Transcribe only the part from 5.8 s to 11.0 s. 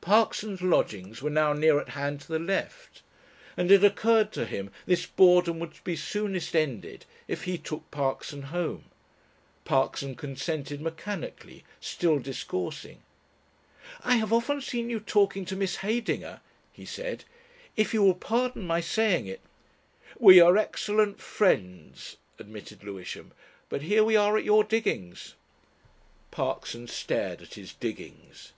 be soonest ended if he took Parkson home, Parkson consented